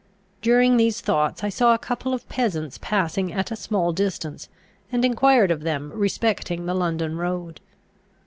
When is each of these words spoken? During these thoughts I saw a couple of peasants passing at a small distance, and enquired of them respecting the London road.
During 0.41 0.77
these 0.77 0.99
thoughts 0.99 1.43
I 1.43 1.49
saw 1.49 1.75
a 1.75 1.77
couple 1.77 2.11
of 2.11 2.27
peasants 2.27 2.79
passing 2.81 3.31
at 3.31 3.51
a 3.51 3.55
small 3.55 3.93
distance, 3.93 4.49
and 4.91 5.05
enquired 5.05 5.51
of 5.51 5.61
them 5.61 5.91
respecting 5.93 6.65
the 6.65 6.73
London 6.73 7.17
road. 7.17 7.59